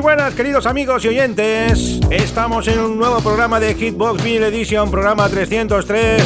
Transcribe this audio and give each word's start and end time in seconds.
Buenas 0.00 0.34
queridos 0.34 0.66
amigos 0.66 1.04
y 1.04 1.08
oyentes, 1.08 2.00
estamos 2.10 2.68
en 2.68 2.78
un 2.78 2.96
nuevo 2.98 3.20
programa 3.20 3.58
de 3.58 3.74
Hitbox 3.74 4.22
Vinyl 4.22 4.44
Edition, 4.44 4.90
programa 4.90 5.28
303 5.28 6.22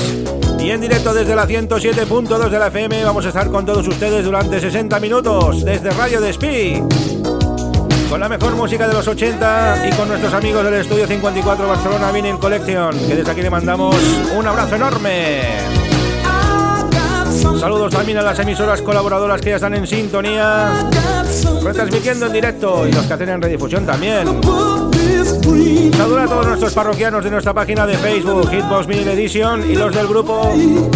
y 0.61 0.71
en 0.71 0.81
directo 0.81 1.15
desde 1.15 1.35
la 1.35 1.49
107.2 1.49 2.51
de 2.51 2.59
la 2.59 2.67
FM 2.67 3.03
vamos 3.05 3.25
a 3.25 3.29
estar 3.29 3.49
con 3.51 3.65
todos 3.65 3.89
ustedes 3.89 4.25
durante 4.25 4.61
60 4.61 5.01
minutos 5.01 5.65
desde 5.65 5.91
Radio 5.91 6.21
Despí 6.21 6.83
con 8.11 8.21
la 8.21 8.29
mejor 8.29 8.55
música 8.57 8.87
de 8.87 8.95
los 8.95 9.09
80 9.09 9.89
y 9.89 9.97
con 9.97 10.07
nuestros 10.07 10.35
amigos 10.35 10.65
del 10.65 10.75
Estudio 10.75 11.07
54 11.07 11.67
Barcelona 11.67 12.13
Vinyl 12.13 12.39
Collection 12.39 12.91
que 13.09 13.17
desde 13.17 13.31
aquí 13.31 13.43
le 13.43 13.51
mandamos 13.51 13.97
un 14.37 14.47
abrazo 14.47 14.77
enorme. 14.77 15.82
Saludos 17.63 17.93
también 17.93 18.19
a 18.19 18.23
las 18.23 18.37
emisoras 18.41 18.83
colaboradoras 18.83 19.41
que 19.41 19.51
ya 19.51 19.55
están 19.55 19.73
en 19.75 19.87
sintonía, 19.87 20.91
retransmitiendo 21.63 22.27
en 22.27 22.33
directo 22.33 22.89
y 22.89 22.91
los 22.91 23.07
que 23.07 23.13
hacen 23.13 23.29
en 23.29 23.41
redifusión 23.41 23.87
también. 23.87 24.27
Saludos 25.97 26.23
a 26.23 26.27
todos 26.27 26.47
nuestros 26.49 26.75
parroquianos 26.75 27.23
de 27.23 27.31
nuestra 27.31 27.55
página 27.55 27.87
de 27.87 27.97
Facebook, 27.99 28.51
Hitbox 28.51 28.89
Vinyl 28.89 29.07
Edition, 29.11 29.71
y 29.71 29.77
los 29.77 29.95
del 29.95 30.09
grupo 30.09 30.53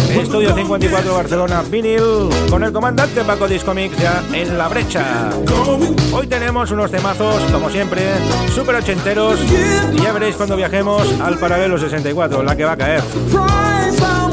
Estudio 0.09 0.53
54 0.53 1.13
Barcelona 1.13 1.63
Vinyl, 1.71 2.27
con 2.49 2.61
el 2.65 2.73
comandante 2.73 3.23
Paco 3.23 3.47
Discomics 3.47 3.97
ya 3.97 4.21
en 4.33 4.57
la 4.57 4.67
brecha. 4.67 5.29
Hoy 6.11 6.27
tenemos 6.27 6.69
unos 6.71 6.91
temazos, 6.91 7.43
como 7.49 7.69
siempre, 7.69 8.01
super 8.53 8.75
ochenteros, 8.75 9.39
y 9.93 10.01
ya 10.01 10.11
veréis 10.11 10.35
cuando 10.35 10.57
viajemos 10.57 11.07
al 11.21 11.39
paralelo 11.39 11.77
64, 11.77 12.43
la 12.43 12.57
que 12.57 12.65
va 12.65 12.73
a 12.73 12.77
caer. 12.77 13.03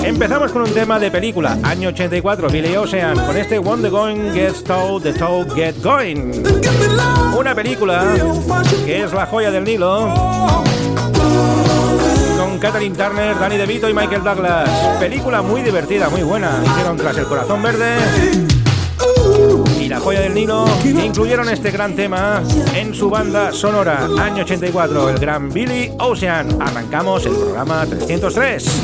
Empezamos 0.05 0.53
con 0.53 0.61
un 0.61 0.71
tema 0.75 0.99
de 0.99 1.11
película, 1.11 1.59
año 1.63 1.89
84, 1.89 2.49
Billy 2.51 2.77
Ocean, 2.77 3.17
con 3.27 3.35
este 3.39 3.59
When 3.59 3.81
the 3.81 3.89
Going 3.89 4.35
Gets 4.35 4.63
Told, 4.63 5.03
the 5.03 5.15
Told 5.15 5.55
Get 5.55 5.83
Going. 5.83 6.45
Una 7.35 7.55
película 7.55 8.05
que 8.85 9.03
es 9.03 9.13
la 9.15 9.25
joya 9.25 9.51
del 9.51 9.65
Nilo. 9.65 10.13
Con 12.39 12.59
Kathleen 12.59 12.93
Turner, 12.93 13.39
Danny 13.39 13.57
DeVito 13.57 13.89
y 13.89 13.95
Michael 13.95 14.23
Douglas. 14.23 14.69
Película 15.01 15.41
muy 15.41 15.63
divertida, 15.63 16.11
muy 16.11 16.23
buena. 16.23 16.61
Hicieron 16.63 16.99
tras 16.99 17.17
el 17.17 17.25
corazón 17.25 17.63
verde 17.63 18.54
y 19.85 19.89
la 19.89 20.01
joya 20.01 20.21
del 20.21 20.33
Nilo 20.33 20.65
incluyeron 20.85 21.49
este 21.51 21.71
gran 21.71 21.95
tema 21.95 22.43
en 22.75 22.95
su 22.95 23.11
banda 23.11 23.53
sonora, 23.53 24.09
año 24.19 24.43
84, 24.43 25.11
el 25.11 25.19
gran 25.19 25.53
Billy 25.53 25.93
Ocean. 25.99 26.49
Arrancamos 26.61 27.27
el 27.27 27.35
programa 27.35 27.85
303. 27.85 28.83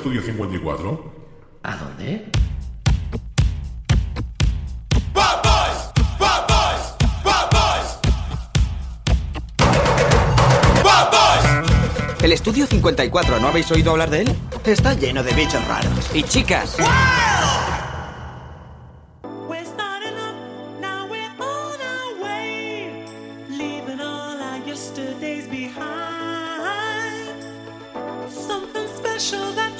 Estudio 0.00 0.22
54? 0.22 1.12
¿A 1.62 1.76
dónde? 1.76 2.24
El 12.22 12.32
estudio 12.32 12.66
54, 12.66 13.40
¿no 13.40 13.48
habéis 13.48 13.70
oído 13.72 13.90
hablar 13.90 14.08
de 14.08 14.22
él? 14.22 14.36
Está 14.64 14.94
lleno 14.94 15.22
de 15.22 15.34
bichos 15.34 15.66
raros. 15.68 15.92
Y 16.14 16.22
chicas. 16.22 16.78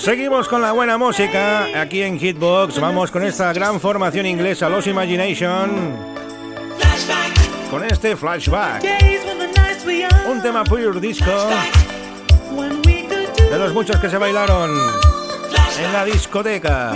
Seguimos 0.00 0.48
con 0.48 0.62
la 0.62 0.72
buena 0.72 0.96
música 0.96 1.78
aquí 1.78 2.00
en 2.00 2.18
Hitbox. 2.18 2.80
Vamos 2.80 3.10
con 3.10 3.22
esta 3.22 3.52
gran 3.52 3.78
formación 3.78 4.24
inglesa, 4.24 4.66
Los 4.70 4.86
Imagination. 4.86 5.94
Con 7.70 7.84
este 7.84 8.16
flashback. 8.16 8.82
Un 10.26 10.40
tema 10.40 10.64
pure 10.64 10.98
disco. 11.00 11.30
De 13.50 13.58
los 13.58 13.74
muchos 13.74 14.00
que 14.00 14.08
se 14.08 14.16
bailaron 14.16 14.70
en 15.78 15.92
la 15.92 16.06
discoteca. 16.06 16.94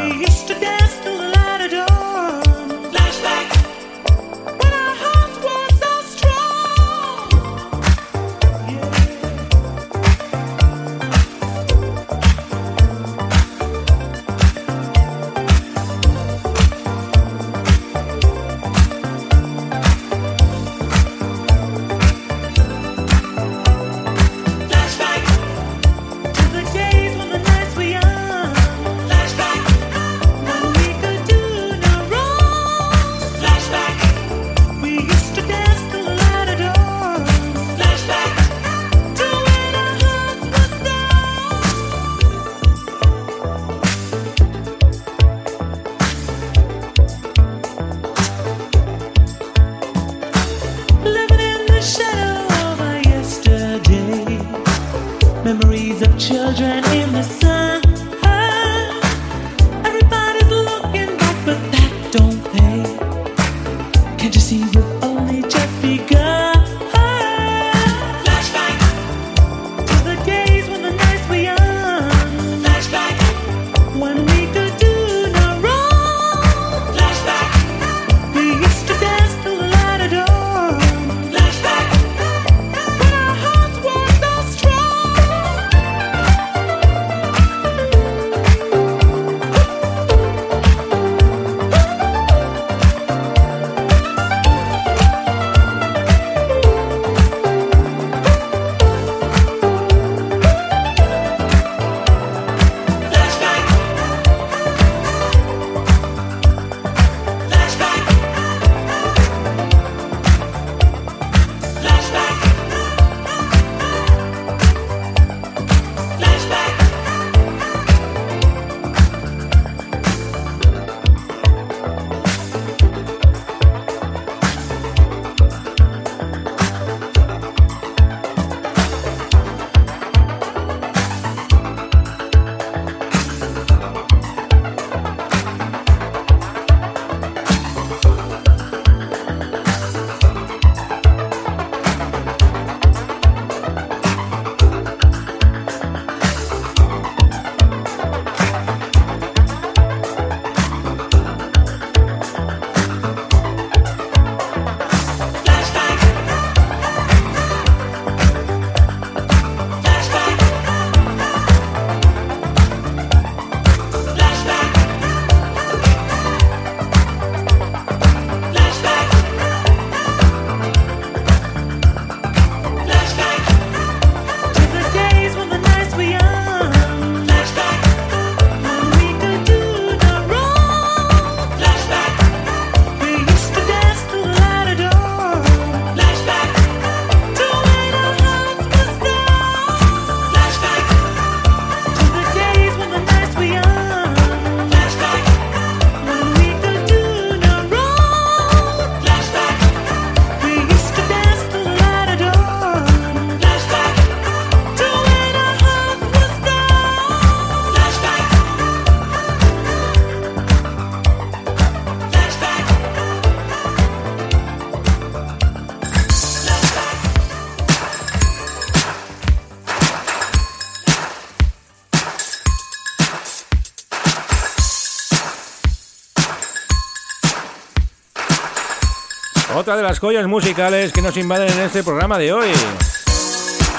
Otra 229.65 229.79
de 229.79 229.83
las 229.83 229.99
joyas 229.99 230.27
musicales 230.27 230.93
que 230.93 231.01
nos 231.01 231.17
invaden 231.17 231.51
en 231.51 231.61
este 231.61 231.83
programa 231.83 232.19
de 232.19 232.35
hoy. 232.35 232.49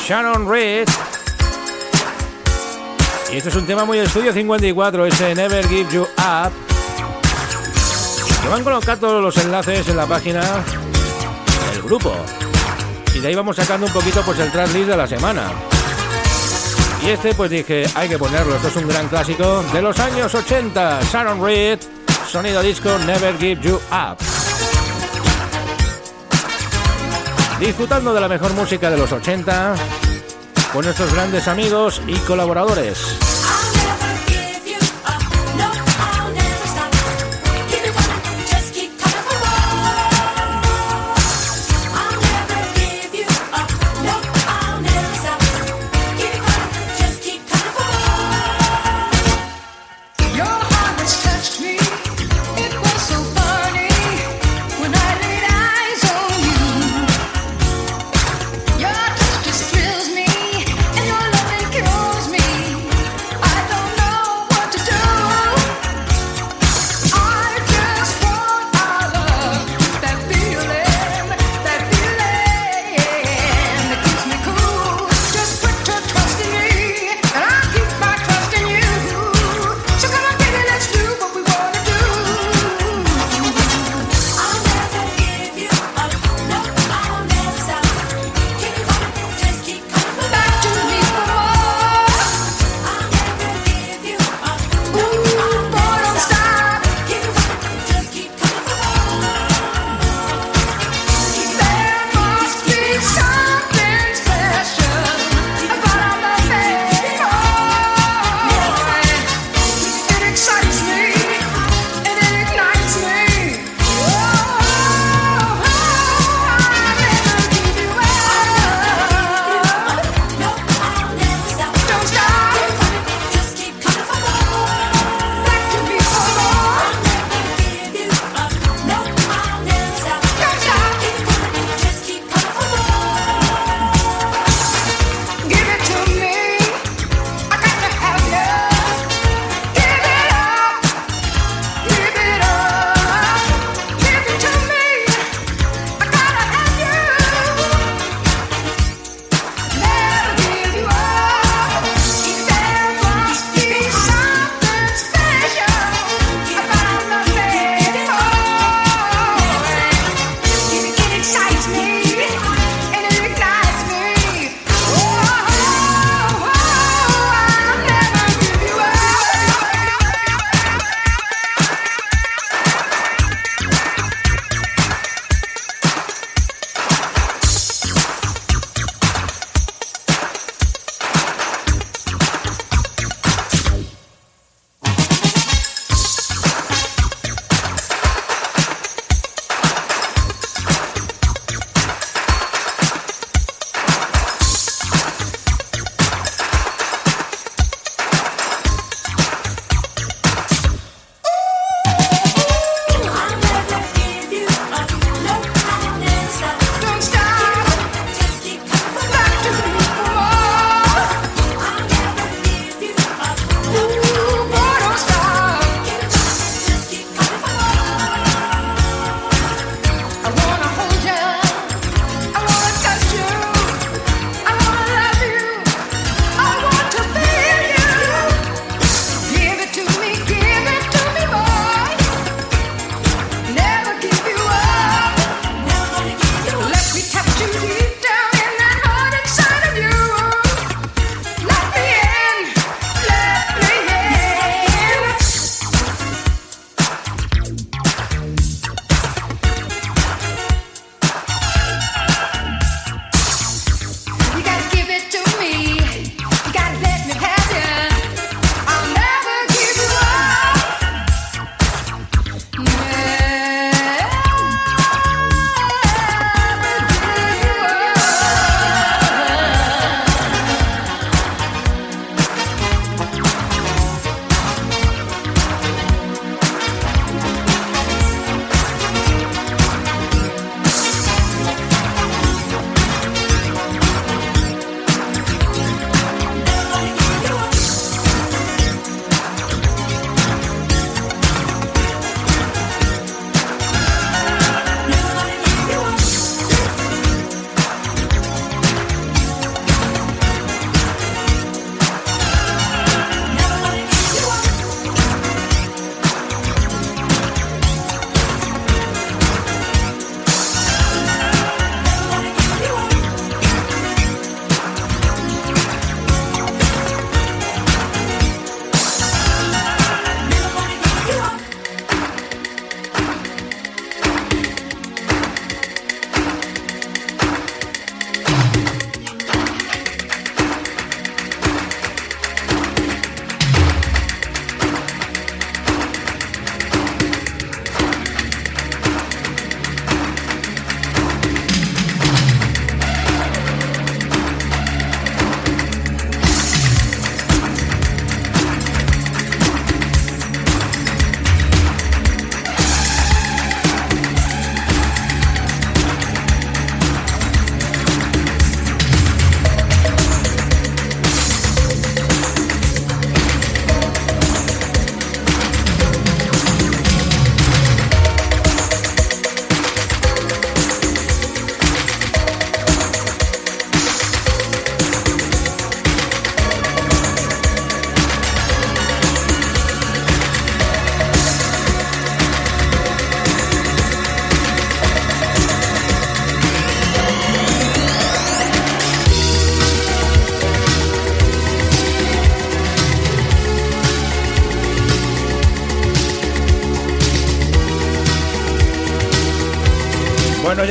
Shannon 0.03 0.49
Reed. 0.49 0.89
Y 3.31 3.37
este 3.37 3.49
es 3.49 3.55
un 3.55 3.67
tema 3.67 3.85
muy 3.85 3.99
estudio 3.99 4.33
54, 4.33 5.05
ese 5.05 5.35
Never 5.35 5.67
Give 5.67 5.87
You 5.91 6.01
Up. 6.01 6.51
Que 8.41 8.49
van 8.49 8.61
a 8.61 8.63
colocar 8.63 8.97
todos 8.97 9.21
los 9.21 9.37
enlaces 9.37 9.87
en 9.87 9.97
la 9.97 10.07
página 10.07 10.41
del 11.71 11.83
grupo. 11.83 12.15
Y 13.13 13.19
de 13.19 13.27
ahí 13.27 13.35
vamos 13.35 13.55
sacando 13.55 13.85
un 13.85 13.93
poquito 13.93 14.23
pues 14.25 14.39
el 14.39 14.51
tracklist 14.51 14.87
de 14.87 14.97
la 14.97 15.05
semana. 15.05 15.51
Y 17.05 17.09
este 17.09 17.35
pues 17.35 17.51
dije, 17.51 17.85
hay 17.93 18.09
que 18.09 18.17
ponerlo, 18.17 18.55
esto 18.55 18.69
es 18.69 18.75
un 18.77 18.87
gran 18.87 19.07
clásico 19.07 19.63
de 19.71 19.83
los 19.83 19.99
años 19.99 20.33
80, 20.33 21.01
Sharon 21.11 21.45
Reed, 21.45 21.77
sonido 22.27 22.63
disco 22.63 22.89
Never 23.05 23.37
Give 23.37 23.61
You 23.61 23.75
Up. 23.91 24.44
Disfrutando 27.59 28.13
de 28.13 28.19
la 28.19 28.27
mejor 28.27 28.53
música 28.53 28.89
de 28.89 28.97
los 28.97 29.11
80 29.11 29.75
con 30.73 30.83
nuestros 30.83 31.13
grandes 31.13 31.47
amigos 31.47 32.01
y 32.05 32.15
colaboradores. 32.19 33.34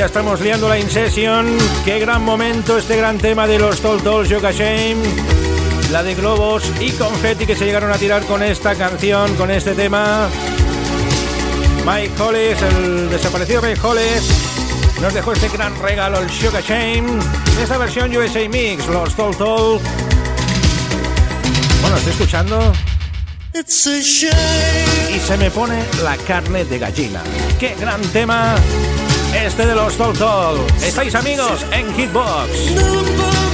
Ya 0.05 0.07
estamos 0.07 0.39
liando 0.41 0.69
la 0.69 0.77
Incession. 0.77 1.57
Qué 1.83 1.97
gran 1.99 2.23
momento 2.23 2.77
este 2.77 2.95
gran 2.95 3.17
tema 3.17 3.47
de 3.47 3.57
los 3.57 3.79
Tall 3.81 4.03
Tall 4.03 4.27
Yoga 4.27 4.51
Shame. 4.51 4.97
La 5.91 6.03
de 6.03 6.13
globos 6.13 6.71
y 6.79 6.91
confetti 6.91 7.47
que 7.47 7.55
se 7.55 7.65
llegaron 7.65 7.91
a 7.91 7.97
tirar 7.97 8.23
con 8.25 8.43
esta 8.43 8.75
canción, 8.75 9.33
con 9.35 9.49
este 9.49 9.73
tema. 9.73 10.27
Mike 11.85 12.21
Hollis, 12.21 12.61
el 12.61 13.09
desaparecido 13.09 13.63
Mike 13.63 13.79
Hollis, 13.81 14.29
nos 15.01 15.13
dejó 15.13 15.33
este 15.33 15.49
gran 15.49 15.73
regalo, 15.81 16.19
el 16.19 16.29
Sugar 16.29 16.61
Shame. 16.61 16.99
En 16.99 17.59
esta 17.63 17.77
versión 17.79 18.15
USA 18.15 18.47
Mix, 18.47 18.85
los 18.87 19.15
Tall 19.15 19.35
Tall. 19.37 19.79
Bueno, 21.81 21.97
estoy 21.97 22.11
escuchando. 22.11 22.73
Y 25.15 25.19
se 25.19 25.37
me 25.37 25.49
pone 25.49 25.83
la 26.03 26.15
carne 26.17 26.63
de 26.65 26.77
gallina. 26.77 27.21
¡Qué 27.59 27.75
gran 27.79 28.01
tema! 28.13 28.55
Este 29.45 29.65
de 29.67 29.75
los 29.75 29.95
Tol 29.95 30.17
Tol. 30.17 30.65
Estáis 30.81 31.13
amigos 31.13 31.65
en 31.71 31.93
Hitbox. 31.93 33.44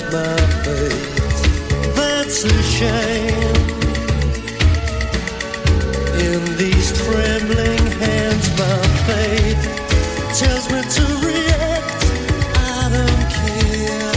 at 0.00 0.12
my 0.12 0.36
face 0.64 1.40
That's 1.96 2.44
a 2.44 2.62
shame. 2.62 3.56
In 6.26 6.56
these 6.56 6.92
trembling 7.02 7.86
hands 8.00 8.48
my 8.58 8.80
faith 9.06 9.80
Tells 10.38 10.70
me 10.70 10.80
to 10.80 11.04
react. 11.26 12.04
I 12.54 12.88
don't 12.96 13.24
care. 13.40 14.12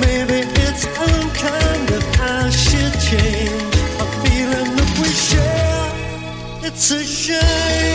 Maybe 0.00 0.48
it's 0.62 0.86
unkind 0.86 1.88
that 1.88 2.06
I 2.20 2.50
should 2.50 2.94
change. 3.00 3.74
A 3.98 4.06
feeling 4.22 4.76
that 4.76 4.98
we 5.00 5.08
share. 5.08 6.68
It's 6.68 6.90
a 6.92 7.02
shame. 7.04 7.85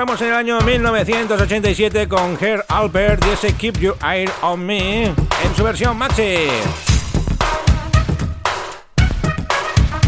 Estamos 0.00 0.22
en 0.22 0.28
el 0.28 0.34
año 0.34 0.58
1987 0.62 2.08
con 2.08 2.38
Herr 2.40 2.64
Alpert 2.68 3.22
y 3.26 3.30
ese 3.32 3.52
Keep 3.52 3.80
Your 3.80 3.96
Eye 4.02 4.26
on 4.40 4.64
Me 4.64 5.04
en 5.04 5.14
su 5.54 5.62
versión 5.62 5.98
maxi. 5.98 6.48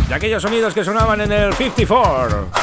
De 0.09 0.15
aquellos 0.15 0.41
sonidos 0.41 0.73
que 0.73 0.83
sonaban 0.83 1.21
en 1.21 1.33
el 1.33 1.53
54. 1.53 2.62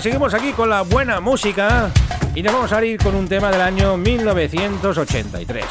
Seguimos 0.00 0.32
aquí 0.32 0.52
con 0.52 0.70
la 0.70 0.80
buena 0.82 1.20
música 1.20 1.90
y 2.34 2.42
nos 2.42 2.54
vamos 2.54 2.72
a 2.72 2.82
ir 2.84 2.98
con 3.02 3.14
un 3.14 3.28
tema 3.28 3.50
del 3.50 3.60
año 3.60 3.98
1983. 3.98 5.64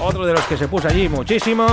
Otro 0.00 0.26
de 0.26 0.32
los 0.32 0.42
que 0.44 0.56
se 0.56 0.66
puso 0.66 0.88
allí 0.88 1.08
muchísimo. 1.08 1.66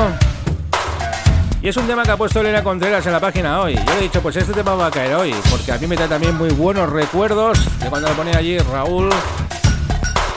Y 1.62 1.70
es 1.70 1.78
un 1.78 1.88
tema 1.88 2.04
que 2.04 2.12
ha 2.12 2.18
puesto 2.18 2.40
Elena 2.40 2.64
Contreras 2.64 3.06
en 3.08 3.14
la 3.14 3.20
página 3.20 3.62
hoy. 3.62 3.76
Yo 3.76 3.94
le 3.94 4.00
he 4.00 4.02
dicho, 4.04 4.22
pues 4.22 4.36
este 4.36 4.54
tema 4.54 4.76
va 4.76 4.88
a 4.88 4.92
caer 4.92 5.16
hoy, 5.16 5.34
porque 5.50 5.72
a 5.72 5.78
mí 5.80 5.88
me 5.88 5.96
da 5.96 6.08
también 6.08 6.38
muy 6.38 6.50
buenos 6.50 6.88
recuerdos 6.90 7.58
de 7.80 7.90
cuando 7.90 8.10
lo 8.10 8.16
ponía 8.16 8.38
allí 8.38 8.60
Raúl 8.60 9.10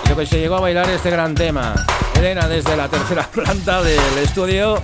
y 0.05 0.09
lo 0.09 0.16
que 0.16 0.25
se 0.25 0.38
llegó 0.38 0.57
a 0.57 0.61
bailar 0.61 0.88
este 0.88 1.11
gran 1.11 1.35
tema. 1.35 1.75
Elena 2.14 2.49
desde 2.49 2.75
la 2.75 2.88
tercera 2.88 3.25
planta 3.35 3.83
del 3.83 4.18
estudio, 4.23 4.81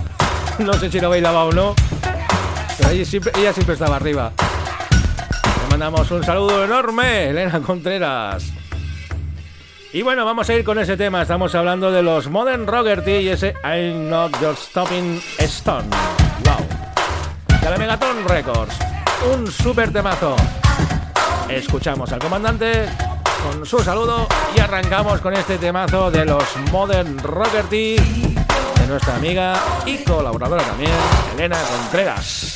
no 0.59 0.73
sé 0.73 0.91
si 0.91 0.99
lo 0.99 1.09
bailaba 1.09 1.45
o 1.45 1.51
no, 1.51 1.73
pero 2.77 2.89
ella 2.91 3.05
siempre, 3.05 3.31
ella 3.35 3.51
siempre 3.51 3.73
estaba 3.73 3.95
arriba. 3.95 4.31
Mandamos 5.77 6.09
un 6.09 6.23
saludo 6.23 6.65
enorme, 6.65 7.29
Elena 7.29 7.59
Contreras. 7.59 8.51
Y 9.93 10.01
bueno, 10.01 10.25
vamos 10.25 10.49
a 10.49 10.55
ir 10.55 10.63
con 10.63 10.79
ese 10.79 10.97
tema. 10.97 11.21
Estamos 11.21 11.53
hablando 11.53 11.91
de 11.91 12.01
los 12.01 12.31
Modern 12.31 12.65
Rogerty 12.65 13.11
y 13.11 13.29
ese 13.29 13.53
I'm 13.63 14.09
Not 14.09 14.35
Just 14.41 14.69
Stopping 14.69 15.21
Stone. 15.37 15.85
Wow. 16.45 17.59
De 17.61 17.69
la 17.69 17.77
Megaton 17.77 18.27
Records. 18.27 18.75
Un 19.31 19.51
super 19.51 19.93
temazo. 19.93 20.35
Escuchamos 21.47 22.11
al 22.11 22.21
comandante 22.21 22.89
con 23.43 23.63
su 23.63 23.77
saludo 23.77 24.27
y 24.55 24.59
arrancamos 24.59 25.21
con 25.21 25.35
este 25.35 25.59
temazo 25.59 26.09
de 26.09 26.25
los 26.25 26.43
Modern 26.71 27.19
Rogerty 27.19 27.97
de 27.97 28.87
nuestra 28.87 29.15
amiga 29.15 29.53
y 29.85 29.99
colaboradora 29.99 30.63
también, 30.63 30.91
Elena 31.35 31.59
Contreras. 31.61 32.55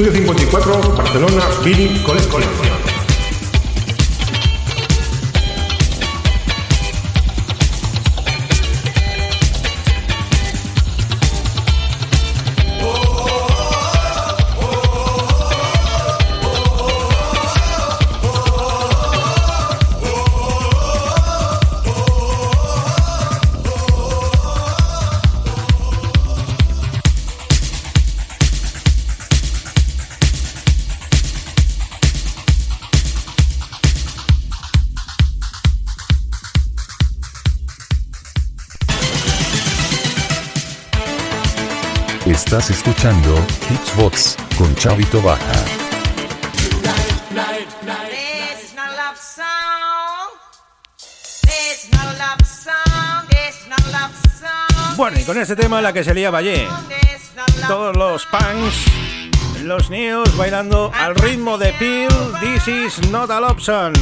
Estudio 0.00 0.22
54, 0.32 0.94
Barcelona, 0.96 1.44
Billy 1.62 2.02
Collection. 2.02 2.69
Estás 42.70 42.86
escuchando 42.86 43.34
Hitsbox 43.68 44.36
con 44.56 44.72
Chavito 44.76 45.20
Baja. 45.20 45.40
Bueno, 54.96 55.18
y 55.18 55.24
con 55.24 55.36
este 55.38 55.56
tema 55.56 55.82
la 55.82 55.92
que 55.92 56.04
se 56.04 56.14
lía 56.14 56.30
Valle. 56.30 56.68
Todos 57.66 57.96
los 57.96 58.24
punks, 58.26 58.84
los 59.64 59.90
news 59.90 60.36
bailando 60.36 60.92
al 60.94 61.16
ritmo 61.16 61.58
de 61.58 61.72
Peel, 61.72 62.08
This 62.40 62.68
is 62.68 63.10
not 63.10 63.30
a 63.32 63.40
love 63.40 63.60
song. 63.60 63.94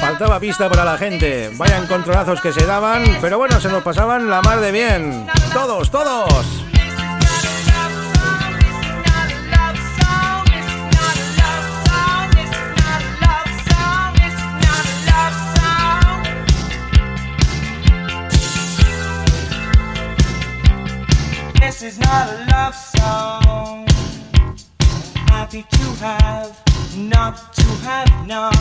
Faltaba 0.00 0.40
pista 0.40 0.70
para 0.70 0.84
la 0.84 0.96
gente. 0.96 1.50
Vaya 1.54 1.78
encontronazos 1.78 2.40
que 2.40 2.52
se 2.52 2.64
daban, 2.64 3.04
pero 3.20 3.36
bueno, 3.36 3.60
se 3.60 3.68
nos 3.68 3.82
pasaban 3.82 4.30
la 4.30 4.40
mar 4.40 4.60
de 4.60 4.72
bien. 4.72 5.26
Todos, 5.56 5.88
todos. 5.88 6.46
This 21.54 21.82
is 21.82 21.98
not 22.00 22.28
a 22.28 22.46
love 22.52 22.74
song. 22.74 23.86
Happy 25.28 25.64
to 25.70 25.84
have, 26.04 26.62
not 26.98 27.54
to 27.54 27.62
have 27.86 28.26
not. 28.26 28.54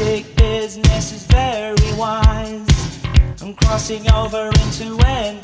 Big 0.00 0.34
business 0.34 1.12
is 1.12 1.26
very 1.26 1.92
wise. 1.96 2.66
I'm 3.40 3.54
crossing 3.54 4.10
over 4.10 4.48
into 4.48 4.98
enterprise. 5.06 5.41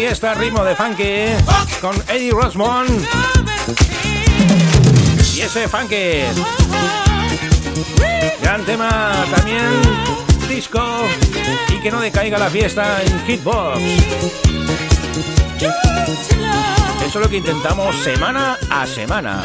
Fiesta, 0.00 0.32
ritmo 0.32 0.64
de 0.64 0.74
funky 0.74 1.26
con 1.78 1.94
Eddie 2.08 2.30
Rosmond 2.30 3.06
y 5.34 5.40
ese 5.42 5.68
funky. 5.68 6.22
Gran 8.40 8.64
tema 8.64 9.12
también 9.30 9.68
disco 10.48 10.80
y 11.68 11.80
que 11.82 11.90
no 11.90 12.00
decaiga 12.00 12.38
la 12.38 12.48
fiesta 12.48 13.02
en 13.02 13.26
Hitbox. 13.26 13.78
Eso 17.04 17.06
es 17.06 17.14
lo 17.14 17.28
que 17.28 17.36
intentamos 17.36 17.94
semana 17.96 18.56
a 18.70 18.86
semana. 18.86 19.42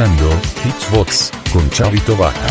Escuchando 0.00 0.30
Hitsbox 0.64 1.30
con 1.52 1.68
Chavito 1.70 2.16
Baja. 2.16 2.48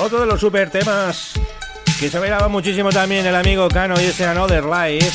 Otro 0.00 0.20
de 0.20 0.26
los 0.26 0.40
super 0.40 0.70
temas 0.70 1.34
que 2.00 2.10
se 2.10 2.18
bailaba 2.18 2.48
muchísimo 2.48 2.90
también 2.90 3.24
el 3.26 3.36
amigo 3.36 3.68
Cano 3.68 3.94
y 4.00 4.06
ese 4.06 4.26
Another 4.26 4.64
Life. 4.64 5.12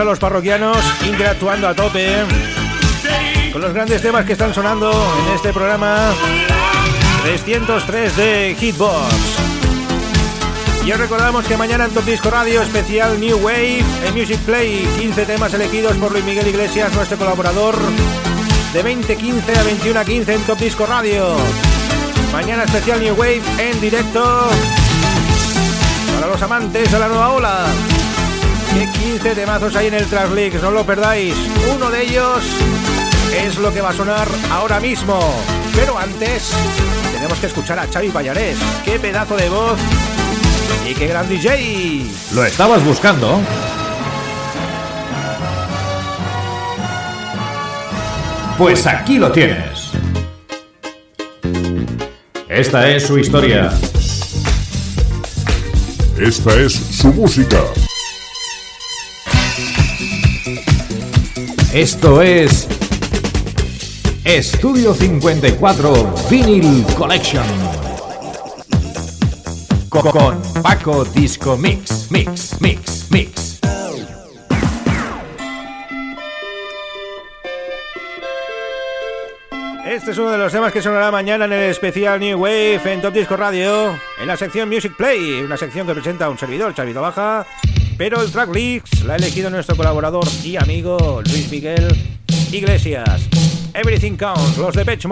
A 0.00 0.04
los 0.04 0.18
parroquianos 0.18 0.78
interactuando 1.06 1.68
a 1.68 1.74
tope 1.74 2.24
con 3.52 3.60
los 3.60 3.72
grandes 3.74 4.00
temas 4.00 4.24
que 4.24 4.32
están 4.32 4.54
sonando 4.54 4.90
en 4.90 5.34
este 5.34 5.52
programa 5.52 6.12
303 7.22 8.16
de 8.16 8.56
Hitbox. 8.58 9.14
Y 10.86 10.92
os 10.92 10.98
recordamos 10.98 11.44
que 11.44 11.56
mañana 11.56 11.84
en 11.84 11.90
Top 11.90 12.04
Disco 12.04 12.30
Radio 12.30 12.62
especial 12.62 13.20
New 13.20 13.38
Wave 13.38 13.84
en 14.06 14.14
Music 14.14 14.38
Play, 14.40 14.88
15 14.98 15.26
temas 15.26 15.52
elegidos 15.52 15.96
por 15.98 16.12
Luis 16.12 16.24
Miguel 16.24 16.48
Iglesias, 16.48 16.92
nuestro 16.94 17.18
colaborador, 17.18 17.76
de 18.72 18.82
2015 18.82 19.58
a 19.58 19.62
21 19.62 20.00
a 20.00 20.04
15 20.04 20.34
en 20.34 20.42
Top 20.42 20.58
Disco 20.58 20.86
Radio. 20.86 21.36
Mañana 22.32 22.62
especial 22.62 23.00
New 23.00 23.14
Wave 23.14 23.42
en 23.58 23.80
directo 23.80 24.48
para 26.14 26.26
los 26.26 26.40
amantes 26.40 26.90
de 26.90 26.98
la 26.98 27.08
nueva 27.08 27.32
ola. 27.32 27.66
Que 28.72 28.86
15 28.86 29.34
temazos 29.34 29.74
hay 29.74 29.88
en 29.88 29.94
el 29.94 30.06
Translix, 30.06 30.62
no 30.62 30.70
lo 30.70 30.86
perdáis. 30.86 31.34
Uno 31.74 31.90
de 31.90 32.02
ellos 32.02 32.44
es 33.36 33.58
lo 33.58 33.72
que 33.74 33.80
va 33.80 33.90
a 33.90 33.92
sonar 33.92 34.28
ahora 34.50 34.78
mismo. 34.78 35.18
Pero 35.74 35.98
antes 35.98 36.52
tenemos 37.12 37.38
que 37.40 37.46
escuchar 37.46 37.80
a 37.80 37.86
Xavi 37.88 38.10
Pallarés. 38.10 38.58
¡Qué 38.84 38.98
pedazo 38.98 39.36
de 39.36 39.48
voz! 39.48 39.78
¡Y 40.88 40.94
qué 40.94 41.08
gran 41.08 41.28
DJ! 41.28 42.06
¿Lo 42.32 42.44
estabas 42.44 42.84
buscando? 42.84 43.40
Pues 48.56 48.86
aquí 48.86 49.18
lo 49.18 49.32
tienes. 49.32 49.90
Esta 52.48 52.88
es 52.88 53.06
su 53.06 53.18
historia. 53.18 53.72
Esta 56.18 56.54
es 56.54 56.74
su 56.74 57.08
música. 57.12 57.58
Esto 61.72 62.20
es 62.20 62.66
Estudio 64.24 64.92
54 64.92 66.14
Vinyl 66.28 66.84
Collection. 66.96 67.44
Con 69.88 70.42
Paco 70.64 71.04
Disco 71.04 71.56
Mix, 71.56 72.10
Mix, 72.10 72.60
Mix, 72.60 73.06
Mix. 73.12 73.60
Este 79.86 80.10
es 80.10 80.18
uno 80.18 80.32
de 80.32 80.38
los 80.38 80.50
temas 80.50 80.72
que 80.72 80.82
sonará 80.82 81.12
mañana 81.12 81.44
en 81.44 81.52
el 81.52 81.70
especial 81.70 82.18
New 82.18 82.40
Wave 82.40 82.80
en 82.84 83.00
Top 83.00 83.14
Disco 83.14 83.36
Radio, 83.36 83.96
en 84.20 84.26
la 84.26 84.36
sección 84.36 84.68
Music 84.68 84.96
Play, 84.96 85.42
una 85.42 85.56
sección 85.56 85.86
que 85.86 85.94
presenta 85.94 86.28
un 86.28 86.36
servidor, 86.36 86.74
Chavito 86.74 87.00
Baja, 87.00 87.46
pero 88.00 88.22
el 88.22 88.30
track 88.32 88.54
leaks 88.54 89.04
la 89.04 89.12
ha 89.12 89.16
elegido 89.16 89.50
nuestro 89.50 89.76
colaborador 89.76 90.26
y 90.42 90.56
amigo 90.56 91.20
Luis 91.22 91.50
Miguel 91.50 91.86
Iglesias. 92.50 93.28
Everything 93.74 94.16
Counts, 94.16 94.56
los 94.56 94.74
de 94.74 94.86
Pitch. 94.86 95.06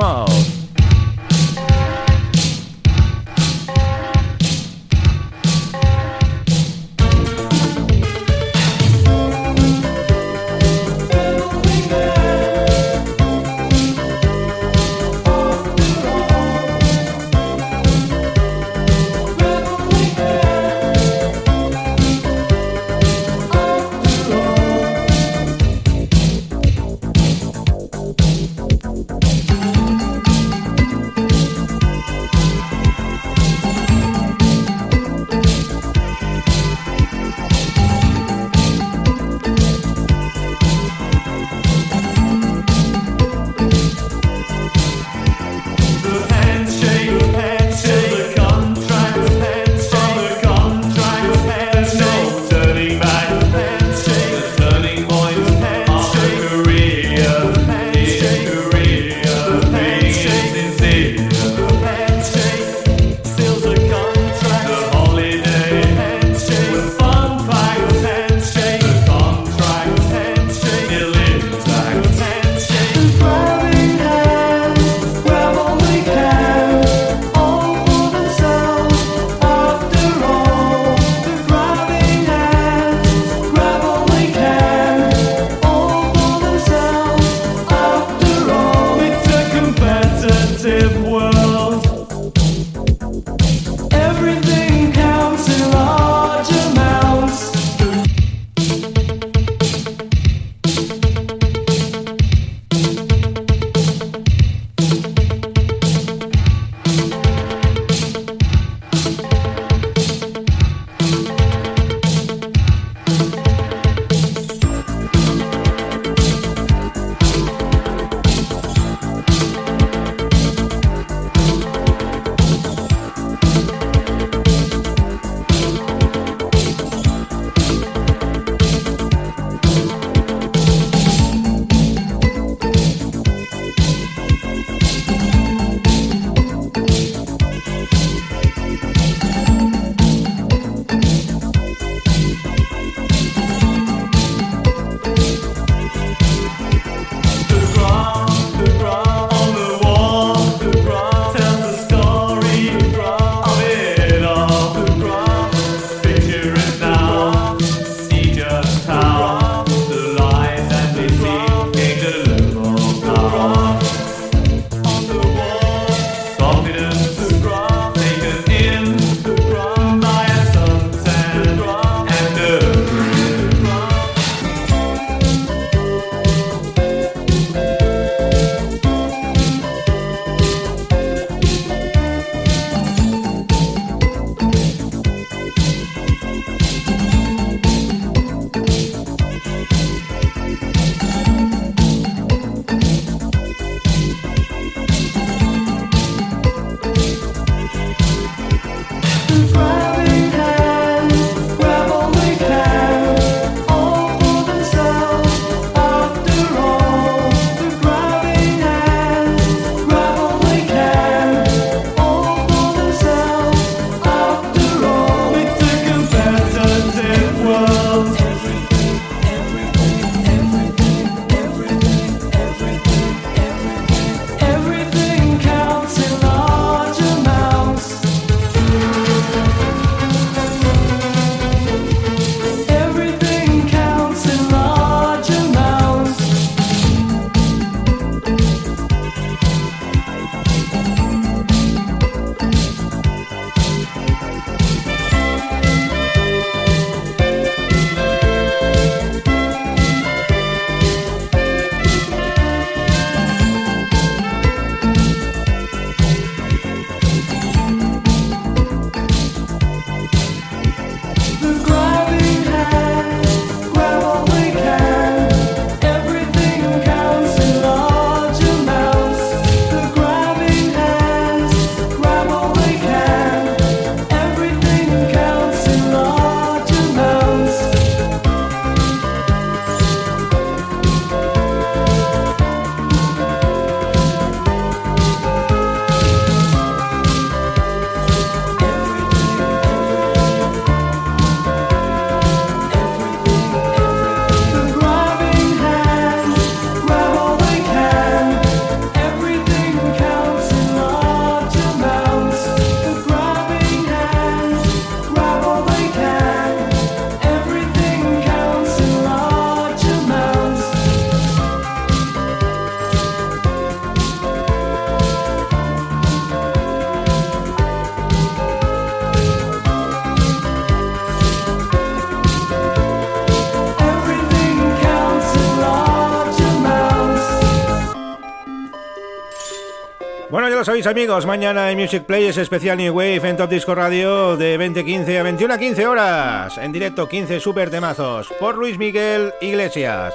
Lo 330.57 330.65
sabéis 330.65 330.87
amigos, 330.87 331.27
mañana 331.27 331.71
en 331.71 331.79
Music 331.79 332.05
Play 332.05 332.27
es 332.27 332.39
especial 332.39 332.79
New 332.79 332.95
Wave 332.95 333.29
en 333.29 333.37
Top 333.37 333.51
Disco 333.51 333.75
Radio 333.75 334.37
de 334.37 334.59
20.15 334.59 335.19
a 335.19 335.25
21.15 335.25 335.87
horas. 335.87 336.59
En 336.59 336.73
directo 336.73 337.09
15 337.09 337.41
super 337.41 337.71
temazos 337.71 338.29
por 338.41 338.57
Luis 338.57 338.79
Miguel 338.79 339.33
Iglesias. 339.41 340.15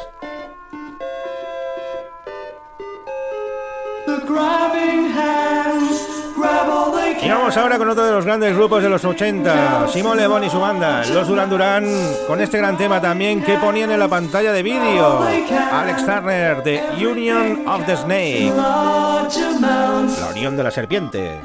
Vamos 7.33 7.57
ahora 7.57 7.79
con 7.79 7.89
otro 7.89 8.05
de 8.05 8.11
los 8.11 8.25
grandes 8.25 8.55
grupos 8.55 8.83
de 8.83 8.89
los 8.89 9.03
80, 9.03 9.87
Simon 9.87 10.15
Le 10.15 10.27
Bon 10.27 10.43
y 10.43 10.51
su 10.51 10.59
banda, 10.59 11.03
los 11.11 11.27
Duran 11.27 11.49
Duran, 11.49 11.83
con 12.27 12.39
este 12.39 12.59
gran 12.59 12.77
tema 12.77 13.01
también 13.01 13.43
que 13.43 13.57
ponían 13.57 13.89
en 13.89 13.99
la 13.99 14.07
pantalla 14.07 14.53
de 14.53 14.61
vídeo, 14.61 15.19
Alex 15.71 16.05
Turner 16.05 16.61
de 16.61 16.83
Union 17.03 17.67
of 17.67 17.87
the 17.87 17.97
Snake, 17.97 18.53
la 18.55 20.27
unión 20.31 20.55
de 20.55 20.63
la 20.63 20.69
serpiente. 20.69 21.41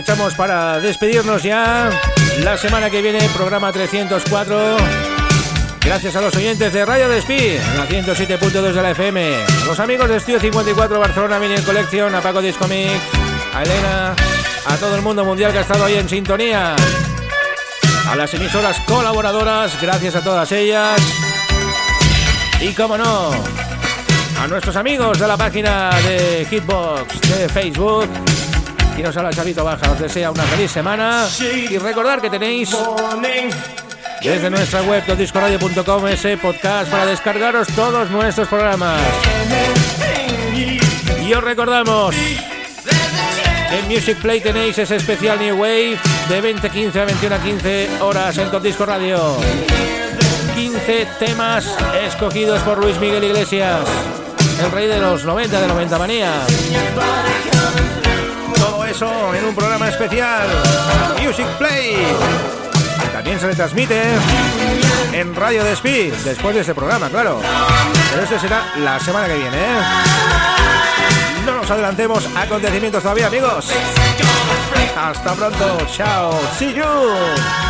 Aprovechamos 0.00 0.34
para 0.34 0.80
despedirnos 0.80 1.42
ya. 1.42 1.90
La 2.42 2.56
semana 2.56 2.88
que 2.88 3.02
viene, 3.02 3.18
programa 3.34 3.70
304. 3.70 4.76
Gracias 5.82 6.16
a 6.16 6.22
los 6.22 6.34
oyentes 6.34 6.72
de 6.72 6.86
Radio 6.86 7.08
Despí, 7.08 7.58
la 7.76 7.86
107.2 7.86 8.72
de 8.72 8.82
la 8.82 8.90
FM. 8.92 9.34
A 9.62 9.66
los 9.66 9.78
amigos 9.78 10.08
de 10.08 10.16
Estudio 10.16 10.40
54 10.40 10.98
Barcelona 10.98 11.38
Mini 11.38 11.60
Collection, 11.60 12.14
a 12.14 12.22
Paco 12.22 12.40
Discomics, 12.40 13.02
a 13.54 13.62
Elena, 13.62 14.16
a 14.66 14.76
todo 14.76 14.96
el 14.96 15.02
mundo 15.02 15.22
mundial 15.22 15.52
que 15.52 15.58
ha 15.58 15.62
estado 15.62 15.84
ahí 15.84 15.96
en 15.96 16.08
sintonía. 16.08 16.74
A 18.08 18.16
las 18.16 18.32
emisoras 18.32 18.78
colaboradoras, 18.86 19.78
gracias 19.82 20.16
a 20.16 20.24
todas 20.24 20.50
ellas. 20.52 20.98
Y 22.60 22.72
como 22.72 22.96
no, 22.96 23.32
a 24.38 24.48
nuestros 24.48 24.76
amigos 24.76 25.18
de 25.18 25.28
la 25.28 25.36
página 25.36 25.90
de 26.00 26.46
Hitbox 26.48 27.20
de 27.20 27.48
Facebook. 27.50 28.29
Y 29.00 29.02
nos 29.02 29.16
habla 29.16 29.30
Chavito 29.30 29.64
Baja, 29.64 29.92
os 29.92 29.98
desea 29.98 30.30
una 30.30 30.42
feliz 30.42 30.70
semana. 30.70 31.26
Y 31.70 31.78
recordar 31.78 32.20
que 32.20 32.28
tenéis 32.28 32.76
desde 34.22 34.50
nuestra 34.50 34.82
web 34.82 35.16
discoradio.com 35.16 36.06
ese 36.08 36.36
podcast 36.36 36.90
para 36.90 37.06
descargaros 37.06 37.66
todos 37.68 38.10
nuestros 38.10 38.46
programas. 38.46 39.00
Y 41.26 41.32
os 41.32 41.42
recordamos, 41.42 42.14
en 43.70 43.88
Music 43.88 44.18
Play 44.18 44.42
tenéis 44.42 44.76
ese 44.76 44.96
especial 44.96 45.38
New 45.38 45.56
Wave 45.56 45.96
de 46.28 46.42
20.15 46.42 46.96
a 46.96 47.06
21.15 47.06 48.00
horas 48.02 48.36
en 48.36 48.50
Top 48.50 48.62
Disco 48.62 48.84
Radio. 48.84 49.34
15 50.54 51.06
temas 51.18 51.74
escogidos 52.06 52.60
por 52.64 52.76
Luis 52.76 53.00
Miguel 53.00 53.24
Iglesias, 53.24 53.80
el 54.62 54.70
rey 54.70 54.88
de 54.88 55.00
los 55.00 55.24
90 55.24 55.58
de 55.58 55.68
90 55.68 55.98
manía. 55.98 56.32
Eso 58.90 59.34
en 59.34 59.44
un 59.44 59.54
programa 59.54 59.88
especial, 59.88 60.48
Music 61.24 61.46
Play. 61.58 61.96
También 63.12 63.38
se 63.38 63.46
le 63.46 63.54
transmite 63.54 64.02
en 65.12 65.34
Radio 65.36 65.62
Despí, 65.62 66.12
después 66.24 66.54
de 66.56 66.62
este 66.62 66.74
programa, 66.74 67.08
claro. 67.08 67.40
Pero 68.10 68.22
este 68.24 68.40
será 68.40 68.64
la 68.78 68.98
semana 68.98 69.28
que 69.28 69.36
viene, 69.36 69.56
¿eh? 69.56 69.80
No 71.46 71.56
nos 71.56 71.70
adelantemos 71.70 72.28
a 72.34 72.42
acontecimientos 72.42 73.02
todavía, 73.02 73.28
amigos. 73.28 73.68
Hasta 74.96 75.34
pronto, 75.34 75.78
chao, 75.86 76.40
see 76.58 76.74
you. 76.74 77.69